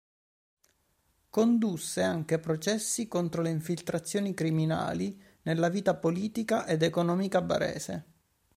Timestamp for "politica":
5.95-6.65